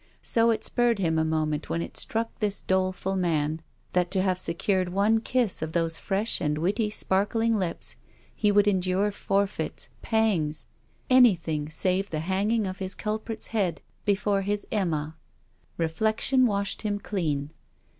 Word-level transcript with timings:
So 0.23 0.49
it 0.49 0.63
spurred 0.63 0.97
him 0.97 1.19
a 1.19 1.23
moment, 1.23 1.69
when 1.69 1.83
it 1.83 1.95
struck 1.95 2.39
this 2.39 2.63
doleful 2.63 3.15
man 3.15 3.61
that 3.91 4.09
to 4.09 4.23
have 4.23 4.39
secured 4.39 4.89
one 4.89 5.19
kiss 5.19 5.61
of 5.61 5.73
those 5.73 5.99
fresh 5.99 6.41
and 6.41 6.57
witty 6.57 6.89
sparkling 6.89 7.55
lips 7.55 7.95
he 8.33 8.51
would 8.51 8.67
endure 8.67 9.11
forfeits, 9.11 9.89
pangs, 10.01 10.65
anything 11.11 11.69
save 11.69 12.09
the 12.09 12.21
hanging 12.21 12.65
of 12.65 12.79
his 12.79 12.95
culprit's 12.95 13.49
head 13.53 13.79
before 14.03 14.41
his 14.41 14.65
Emma. 14.71 15.17
Reflection 15.77 16.47
washed 16.47 16.81
him 16.81 16.97
clean. 16.97 17.51